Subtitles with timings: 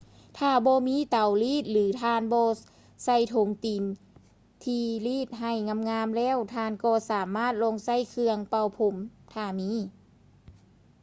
[0.37, 2.47] ຖ້າບໍ່ມີເຕົາລີດ ຫຼື ທ່ານບໍ່
[3.05, 3.83] ໃສ່ຖົງຕີນ
[4.63, 5.53] ທີ່ລີດໃຫ້
[5.89, 8.95] ງາມໆແລ້ວ ທ່ານກໍສາມາດລອງໃຊ້ເຄື່ອງເປົ່າຜົມ
[9.33, 9.71] ຖ້າມີ